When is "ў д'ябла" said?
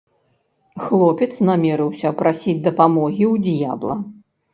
3.33-3.99